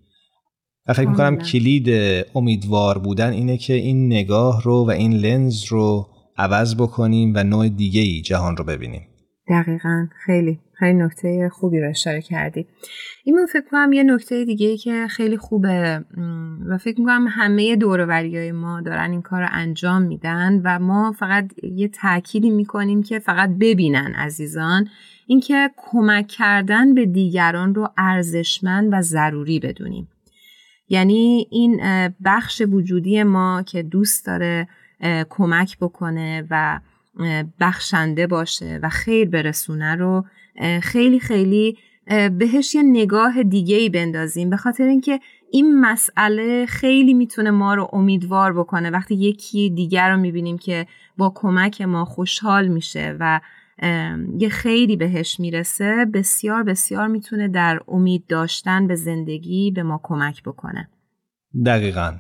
[0.87, 1.89] و فکر می‌کنم کلید
[2.35, 7.69] امیدوار بودن اینه که این نگاه رو و این لنز رو عوض بکنیم و نوع
[7.69, 9.03] دیگه ای جهان رو ببینیم.
[9.49, 10.07] دقیقا.
[10.27, 10.59] خیلی.
[10.79, 12.67] خیلی نکته خوبی رو اشاره کردی.
[13.25, 16.05] این فکر کنم یه نکته دیگه که خیلی خوبه
[16.69, 17.77] و فکر می‌کنم همه
[18.13, 23.19] های ما دارن این کار رو انجام میدن و ما فقط یه تأکیدی می‌کنیم که
[23.19, 24.89] فقط ببینن عزیزان
[25.27, 30.09] اینکه کمک کردن به دیگران رو ارزشمند و ضروری بدونیم.
[30.89, 31.81] یعنی این
[32.25, 34.69] بخش وجودی ما که دوست داره
[35.29, 36.81] کمک بکنه و
[37.61, 40.25] بخشنده باشه و خیر برسونه رو
[40.83, 41.79] خیلی خیلی
[42.39, 44.51] بهش یه نگاه دیگه ای بندازیم.
[44.51, 48.91] به خاطر اینکه این مسئله خیلی می‌تونه ما رو امیدوار بکنه.
[48.91, 50.87] وقتی یکی دیگر رو می‌بینیم که
[51.17, 53.41] با کمک ما خوشحال میشه و
[54.39, 60.43] یه خیلی بهش می‌رسه بسیار بسیار می‌تونه در امید داشتن به زندگی به ما کمک
[60.43, 60.89] بکنه.
[61.67, 62.13] دقیقا.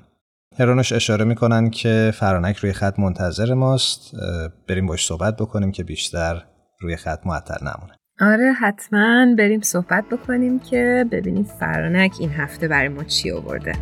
[0.58, 4.12] هرانوش اشاره می‌کنن که فرانک روی خط منتظر ماست.
[4.68, 6.42] بریم باش صحبت بکنیم که بیشتر
[6.80, 7.92] روی خط معطل نمونه.
[8.20, 13.72] آره حتما بریم صحبت بکنیم که ببینیم فرانک این هفته برای ما چی آورده.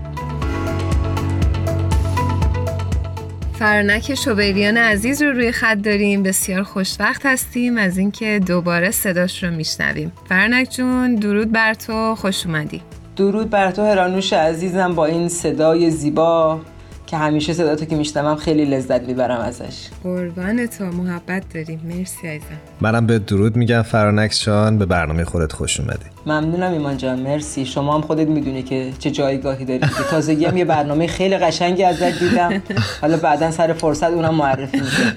[3.52, 6.22] فرانک شوبریان عزیز رو روی خط داریم.
[6.22, 10.12] بسیار خوشوقت هستیم از اینکه دوباره صداش رو میشنویم.
[10.28, 12.14] فرانک جون درود بر تو.
[12.14, 12.82] خوش اومدی.
[13.16, 16.60] درود بر تو هرانوش عزیزم با این صدای زیبا
[17.06, 19.88] که همیشه صدا تو که میشنوم خیلی لذت می‌برم ازش.
[20.02, 21.80] قربان تو محبت داریم.
[21.84, 22.46] مرسی عزیزم.
[22.80, 24.78] منم به درود میگم فرانکس جان.
[24.78, 26.04] به برنامه خودت خوش اومدی.
[26.26, 27.20] ممنونم ایمان جان.
[27.20, 27.66] مرسی.
[27.66, 29.80] شما هم خودت می‌دونی که چه جایگاهی داری.
[29.80, 32.62] که تازگی هم یه برنامه خیلی قشنگی ازت دیدم.
[33.00, 35.12] حالا بعدا سر فرصت اونم معرفی میشه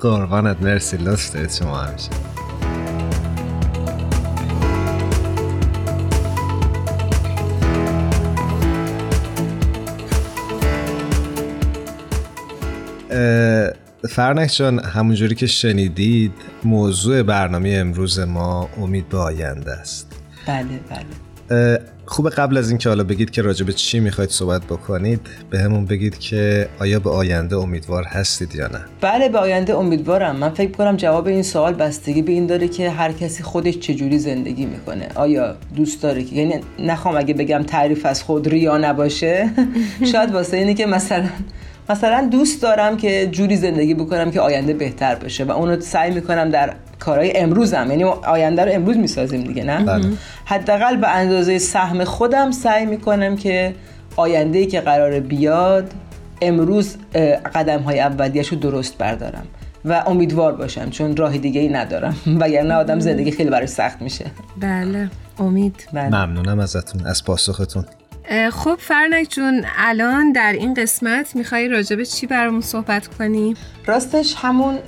[0.00, 0.62] قربانت.
[0.62, 0.96] مرسی.
[0.96, 2.10] لطف شما همیشه
[14.08, 16.32] فرنک جان همونجوری که شنیدید
[16.64, 20.22] موضوع برنامه امروز ما امید به آینده است.
[20.46, 21.78] بله بله.
[22.06, 25.86] خوب قبل از اینکه حالا بگید که راجع به چی می‌خواید صحبت بکنید به همون
[25.86, 30.36] بگید که آیا به آینده امیدوار هستید یا نه؟ بله به آینده امیدوارم.
[30.36, 34.18] من فکر کنم جواب این سوال بستگی به این داره که هر کسی خودش چجوری
[34.18, 35.08] زندگی می‌کنه.
[35.14, 39.50] آیا دوست داره که یعنی نخوام اگه بگم تعریف از خود ریا نباشه
[40.12, 41.28] شاید واسه اینه که مثلا
[41.90, 46.50] مثلا دوست دارم که جوری زندگی بکنم که آینده بهتر بشه و اونو سعی می‌کنم
[46.50, 47.86] در کارهای امروزم.
[47.90, 50.04] یعنی آینده رو امروز می‌سازیم دیگه نه؟ بله.
[50.44, 53.74] حداقل به اندازه سهم خودم سعی می‌کنم که
[54.16, 55.92] آینده ای که قرار بیاد
[56.42, 56.96] امروز
[57.54, 59.46] قدم های اولیش رو درست بردارم
[59.84, 62.16] و امیدوار باشم چون راه دیگه ای ندارم.
[62.40, 64.24] وگرنه آدم زندگی خیلی برای سخت میشه.
[64.60, 65.10] بله.
[65.38, 65.88] امید.
[65.92, 66.08] بله.
[66.08, 67.84] ممنونم ازتون از پاسختون.
[68.52, 73.56] خب فرنک جون الان در این قسمت می‌خوای راجب چی برامون صحبت کنی؟
[73.86, 74.78] راستش همون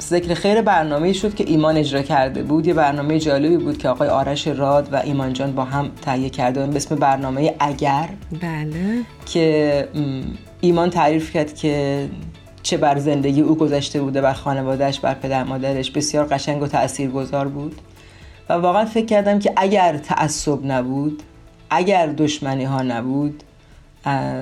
[0.00, 2.66] ذکر خیر برنامه شد که ایمان اجرا کرده بود.
[2.66, 6.66] یه برنامه جالبی بود که آقای آرش راد و ایمان جان با هم تهیه کرده
[6.66, 8.08] به اسم برنامه اگر.
[8.42, 9.00] بله.
[9.26, 9.88] که
[10.60, 12.08] ایمان تعریف کرد که
[12.62, 15.90] چه بر زندگی او گذشته بوده بر خانوادهش بر پدر مادرش.
[15.90, 17.74] بسیار قشنگ و تاثیرگذار بود.
[18.48, 21.22] و واقعا فکر کردم که اگر تعصب نبود
[21.72, 23.42] اگر دشمنی ها نبود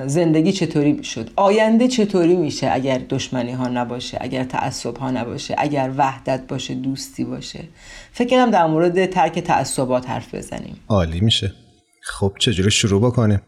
[0.05, 5.91] زندگی چطوری می‌شد آینده چطوری میشه اگر دشمنی ها نباشه اگر تعصب ها نباشه اگر
[5.97, 7.63] وحدت باشه دوستی باشه؟
[8.11, 10.77] فکر کنم در مورد ترک تعصبات حرف بزنیم.
[10.87, 11.53] عالی میشه.
[12.01, 13.41] خب چجوری شروع بکنیم؟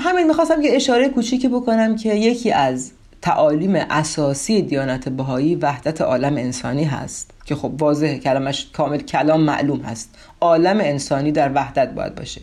[0.00, 2.92] همین می‌خواستم که اشاره کوچیکی بکنم که یکی از
[3.22, 9.80] تعالیم اساسی دیانت بهایی وحدت عالم انسانی هست که خب واضح کلمش کامل کلام معلوم
[9.80, 10.14] هست.
[10.40, 12.40] عالم انسانی در وحدت باید باشه.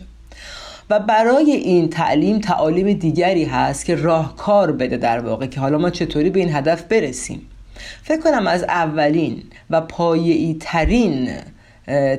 [0.90, 5.90] و برای این تعلیم تعالیم دیگری هست که راهکار بده در واقع که حالا ما
[5.90, 7.42] چطوری به این هدف برسیم.
[8.02, 11.28] فکر کنم از اولین و پایه‌ای ترین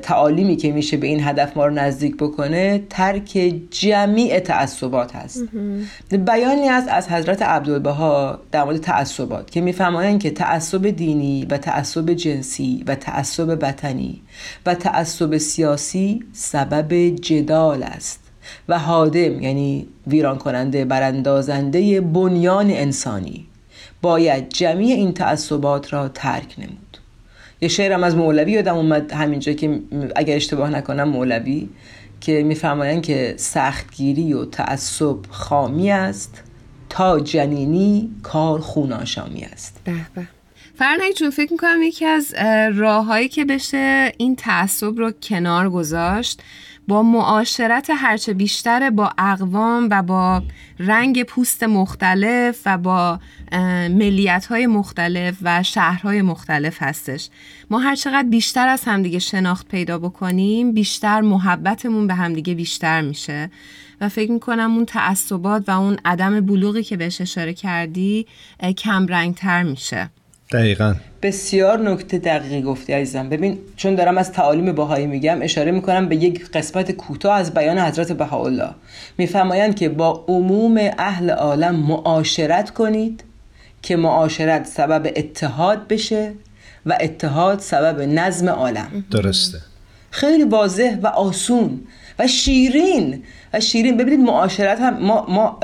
[0.02, 5.44] تعالیمی که میشه به این هدف ما رو نزدیک بکنه ترک جمیع تعصبات هست.
[6.12, 12.14] بیانی است از حضرت عبدالبها در مورد تعصبات که میفرمایند که تعصب دینی و تعصب
[12.14, 14.22] جنسی و تعصب وطنی
[14.66, 18.27] و تعصب سیاسی سبب جدال است.
[18.70, 23.46] و حادم یعنی ویران کننده براندازنده بنیان انسانی
[24.02, 26.98] باید جمعی این تعصبات را ترک نمود.
[27.62, 29.80] یه شعرم از مولوی یادم اومد همینجا که
[30.16, 31.70] اگر اشتباه نکنم مولوی
[32.22, 36.44] که میفرمایند که سختگیری و تعصب خامی است
[36.90, 39.82] تا جنینی کار خوناشامی است.
[39.84, 40.28] به به.
[41.32, 42.34] فکر می‌کنم یکی از
[42.76, 46.42] راههایی که بشه این تعصب رو کنار گذاشت
[46.88, 50.44] با معاشرت هرچه بیشتر با اقوام و با
[50.80, 53.20] رنگ پوست مختلف و با
[53.90, 57.30] ملیت های مختلف و شهرهای مختلف هستش.
[57.70, 63.52] ما هرچقدر بیشتر از همدیگه شناخت پیدا بکنیم بیشتر محبتمون به همدیگه بیشتر میشه.
[64.02, 68.28] و فکر می‌کنم اون تعصبات و اون عدم بلوغی که بهش اشاره کردی
[68.78, 70.10] کم رنگ تر میشه.
[70.52, 70.96] دقیقا.
[71.22, 73.30] بسیار نکته دقیقی گفتی عزیزم.
[73.30, 77.80] ببین چون دارم از تعالیم بهایی میگم اشاره می‌کنم به یک قسمت کوتاه از بیان
[77.80, 78.70] حضرت بهاءالله.
[79.18, 83.24] میفرمایند که با عموم اهل عالم معاشرت کنید
[83.82, 86.34] که معاشرت سبب اتحاد بشه
[86.86, 89.06] و اتحاد سبب نظم عالم.
[89.12, 89.58] درسته.
[90.12, 91.80] خیلی واضح و آسون
[92.20, 93.24] و شیرین.
[93.54, 93.98] و شیرین.
[93.98, 95.60] ببینید معاشرت هم ما, ما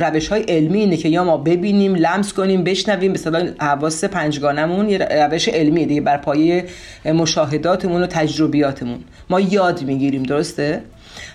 [0.00, 3.12] روش های علمی اینه که یا ما ببینیم لمس کنیم بشنویم.
[3.12, 6.64] به صدا حواس پنجگانمون یه روش علمی دیگه بر پایه
[7.04, 8.98] مشاهداتمون و تجربیاتمون.
[9.30, 10.82] ما یاد می‌گیریم درسته؟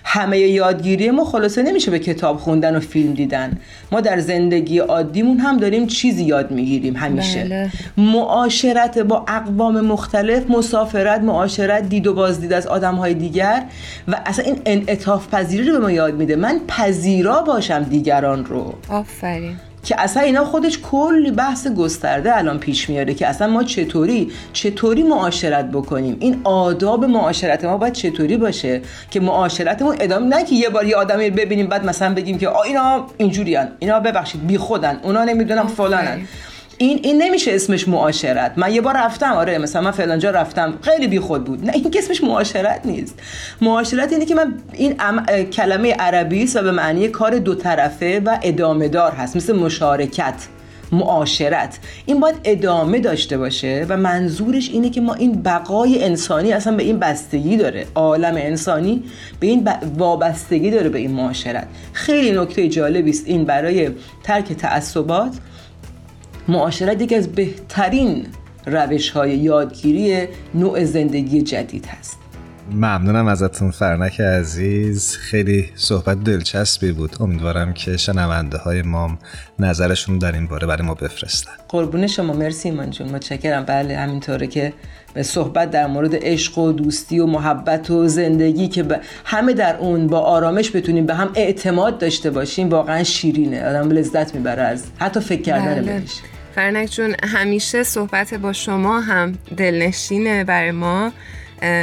[0.04, 3.58] همه یادگیری ما خلاصه نمیشه به کتاب خوندن و فیلم دیدن.
[3.92, 7.44] ما در زندگی عادیمون هم داریم چیزی یاد می‌گیریم همیشه.
[7.44, 7.70] بله.
[7.96, 13.62] معاشرت با اقوام مختلف مسافرت معاشرت دید و بازدید از آدم های دیگر
[14.08, 16.36] و اصلا این انعطاف پذیری رو به ما یاد میده.
[16.36, 18.74] من پذیرا باشم دیگران رو.
[18.88, 19.56] آفرین.
[19.84, 25.02] که اصلا اینا خودش کلی بحث گسترده الان پیش میاره که اصلا ما چطوری چطوری
[25.02, 30.68] معاشرت بکنیم؟ این آداب معاشرت ما باید چطوری باشه که معاشرتمون ادامه نه که یه
[30.68, 33.68] بار یه آدمی ببینیم بعد مثلا بگیم که آ اینا اینجوریان.
[33.78, 36.20] اینا ببخشید بی خودن اونا نمی‌دونم فلانن.
[36.82, 38.52] این این نمیشه اسمش معاشرت.
[38.56, 40.78] من یه بار رفتم آره مثلا من فلانجا رفتم.
[40.82, 41.66] خیلی بیخود بود.
[41.66, 43.14] نه این که اسمش معاشرت نیست.
[43.60, 44.96] معاشرت اینه که من این
[45.44, 49.36] کلمه عربی است و به معنی کار دو طرفه و ادامه دار هست.
[49.36, 50.34] مثل مشارکت
[50.92, 51.78] معاشرت.
[52.06, 56.82] این باید ادامه داشته باشه و منظورش اینه که ما این بقای انسانی اصلا به
[56.82, 57.86] این بستگی داره.
[57.94, 59.02] عالم انسانی
[59.40, 59.68] به این
[59.98, 61.66] وابستگی داره به این معاشرت.
[61.92, 63.90] خیلی نکته جالبی است این برای
[64.22, 65.32] ترک تعصبات.
[66.50, 68.26] معاشرت یکی از بهترین
[68.66, 72.16] روش های یادگیری نوع زندگی جدید هست.
[72.72, 75.16] ممنونم ازتون فرنک عزیز.
[75.16, 77.16] خیلی صحبت دلچسبی بود.
[77.20, 79.18] امیدوارم که شنونده های ما
[79.58, 81.52] نظرشون در این باره برای ما بفرستن.
[81.68, 82.32] قربون شما.
[82.32, 83.08] مرسی ایمان جون.
[83.08, 83.64] متشکرم.
[83.64, 84.72] بله همینطوره که
[85.14, 88.84] به صحبت در مورد عشق و دوستی و محبت و زندگی که
[89.24, 93.64] همه در اون با آرامش بتونیم به هم اعتماد داشته باشیم واقعا شیرینه.
[93.64, 95.82] آدم لذت می‌بره از حتی فکر کردن بله.
[95.82, 96.20] بهش.
[96.54, 101.12] فرنک جون همیشه صحبت با شما هم دلنشینه برای ما.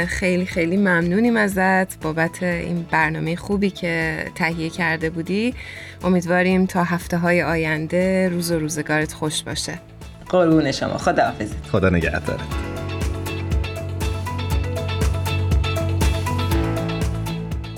[0.06, 5.54] خیلی خیلی ممنونیم ازت بابت این برنامه خوبی که تهیه کرده بودی.
[6.04, 9.78] امیدواریم تا هفته های آینده روز و روزگارت خوش باشه.
[10.28, 10.98] قربون شما.
[10.98, 12.40] خدا حافظ خدا نگهدارت.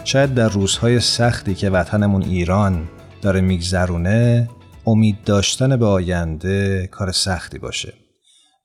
[0.04, 2.88] شاید در روزهای سختی که وطنمون ایران
[3.22, 4.48] داره میگذرونه
[4.86, 7.94] امید داشتن به آینده کار سختی باشه.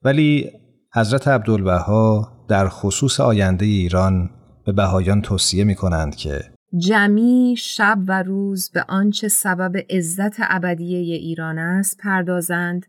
[0.03, 0.51] ولی
[0.93, 4.29] حضرت عبدالبها در خصوص آینده ایران
[4.65, 6.43] به بهایان توصیه می کنند که
[6.77, 12.85] جمی شب و روز به آنچه سبب عزت ابدیه ایران است پردازند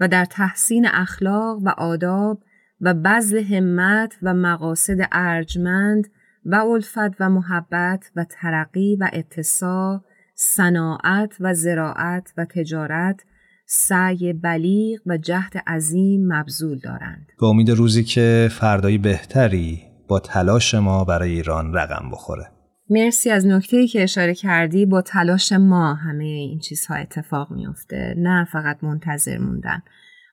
[0.00, 2.42] و در تحسین اخلاق و آداب
[2.80, 6.08] و بذل همت و مقاصد ارجمند
[6.44, 10.00] و الفت و محبت و ترقی و اتساع
[10.38, 13.20] صناعت و زراعت و تجارت
[13.66, 17.26] سعی بلیغ و جهد عظیم مبذول دارند.
[17.40, 22.46] به امید روزی که فردایی بهتری با تلاش ما برای ایران رقم بخوره.
[22.90, 24.86] مرسی از نکته که اشاره کردی.
[24.86, 29.82] با تلاش ما همه این چیزها اتفاق میفته نه فقط منتظر موندن.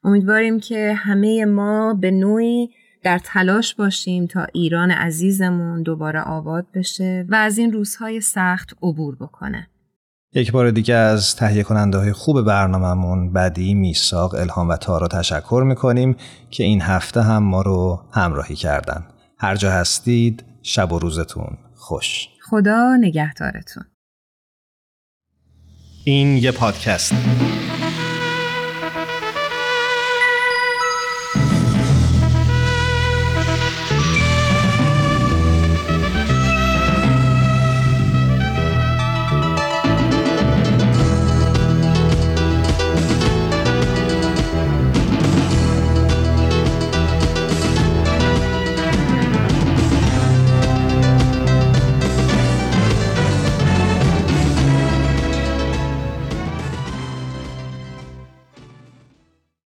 [0.04, 2.70] امیدواریم که همه ما به نوعی
[3.04, 9.16] در تلاش باشیم تا ایران عزیزمون دوباره آباد بشه و از این روزهای سخت عبور
[9.16, 9.68] بکنه.
[10.36, 15.64] یک بار دیگه از تهیه کننده های خوب برنامهمون بدی، میساق، الهام و تارا تشکر
[15.66, 16.16] می‌کنیم
[16.52, 19.06] که این هفته هم ما رو همراهی کردن.
[19.38, 22.28] هر جا هستید شب و روزتون خوش.
[22.50, 23.84] خدا نگهدارتون.
[26.06, 27.14] این یه پادکست